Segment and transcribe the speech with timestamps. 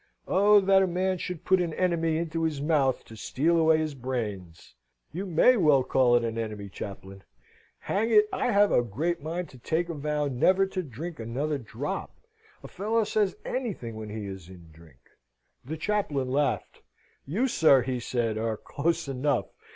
[0.27, 3.93] "'Oh, that a man should put an enemy into his mouth to steal away his
[3.93, 4.73] brains!'"
[5.13, 7.21] "You may well call it an enemy, Chaplain.
[7.81, 11.59] Hang it, I have a great mind to make a vow never to drink another
[11.59, 12.15] drop!
[12.63, 15.01] A fellow says anything when he is in drink."
[15.63, 16.81] The chaplain laughed.
[17.27, 19.49] "You, sir," he said, "are close enough!"